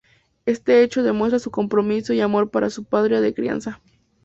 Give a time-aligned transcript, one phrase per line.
[0.47, 3.79] Este hecho demuestra su compromiso y amor para su Patria de crianza.